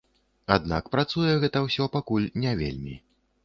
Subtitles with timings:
[0.55, 3.01] Аднак працуе гэта ўсё пакуль не вельмі.